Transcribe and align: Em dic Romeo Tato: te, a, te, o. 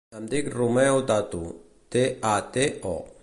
Em 0.19 0.23
dic 0.29 0.47
Romeo 0.53 0.95
Tato: 1.11 1.43
te, 1.97 2.03
a, 2.33 2.35
te, 2.57 2.67
o. 2.97 2.97